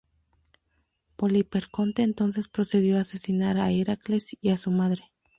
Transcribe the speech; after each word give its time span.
Poliperconte 1.15 2.01
entonces 2.01 2.47
procedió 2.47 2.97
a 2.97 3.01
asesinar 3.01 3.59
a 3.59 3.69
Heracles 3.69 4.35
y 4.41 4.49
a 4.49 4.57
su 4.57 4.71
madre. 4.71 5.11